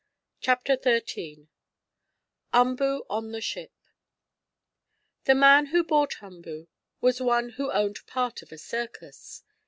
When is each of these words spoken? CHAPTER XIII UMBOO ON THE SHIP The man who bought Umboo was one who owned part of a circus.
CHAPTER 0.39 0.79
XIII 0.83 1.47
UMBOO 2.53 3.05
ON 3.07 3.31
THE 3.31 3.39
SHIP 3.39 3.71
The 5.25 5.35
man 5.35 5.67
who 5.67 5.83
bought 5.83 6.23
Umboo 6.23 6.69
was 7.01 7.21
one 7.21 7.49
who 7.49 7.71
owned 7.71 8.07
part 8.07 8.41
of 8.41 8.51
a 8.51 8.57
circus. 8.57 9.43